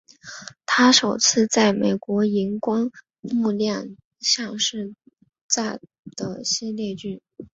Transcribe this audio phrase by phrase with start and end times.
[0.65, 2.89] 她首次在美国萤光
[3.21, 3.85] 幕亮
[4.19, 4.95] 相是
[5.47, 5.79] 在
[6.17, 7.21] 的系列剧。